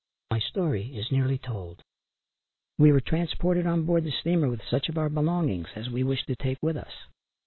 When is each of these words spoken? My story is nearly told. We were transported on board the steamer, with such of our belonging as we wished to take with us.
My 0.31 0.39
story 0.39 0.97
is 0.97 1.11
nearly 1.11 1.37
told. 1.37 1.83
We 2.79 2.91
were 2.91 3.01
transported 3.01 3.67
on 3.67 3.85
board 3.85 4.03
the 4.03 4.09
steamer, 4.09 4.49
with 4.49 4.65
such 4.67 4.89
of 4.89 4.97
our 4.97 5.09
belonging 5.09 5.67
as 5.75 5.91
we 5.91 6.01
wished 6.01 6.25
to 6.25 6.35
take 6.35 6.57
with 6.63 6.75
us. 6.75 7.03